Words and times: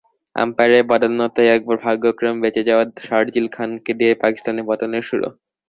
আম্পায়ারের 0.35 0.83
বদান্যতায় 0.89 1.53
একবার 1.55 1.77
ভাগ্যক্রমে 1.85 2.41
বেঁচে 2.43 2.61
যাওয়া 2.69 2.85
শার্জিল 3.05 3.47
খানকে 3.55 3.91
দিয়েই 3.99 4.21
পাকিস্তানের 4.23 4.67
পতনের 4.69 5.03
শুরু। 5.09 5.27